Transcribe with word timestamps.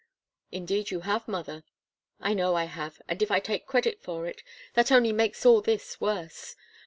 "Indeed 0.51 0.89
you 0.89 1.01
have, 1.01 1.27
mother." 1.27 1.63
"I 2.19 2.33
know 2.33 2.55
I 2.55 2.63
have, 2.63 3.03
and 3.07 3.21
if 3.21 3.29
I 3.29 3.39
take 3.39 3.67
credit 3.67 4.01
for 4.01 4.25
it, 4.25 4.41
that 4.73 4.91
only 4.91 5.13
makes 5.13 5.45
all 5.45 5.61
this 5.61 6.01
worse. 6.01 6.55